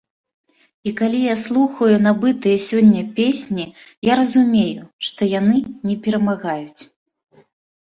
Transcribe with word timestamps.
І 0.91 0.93
калі 1.01 1.19
я 1.23 1.35
слухаю 1.41 1.89
набытыя 2.05 2.57
сёння 2.69 3.03
песні, 3.21 3.67
я 4.11 4.17
разумею, 4.21 4.83
што 5.11 5.31
яны 5.39 5.57
не 5.93 6.01
перамагаюць. 6.09 6.81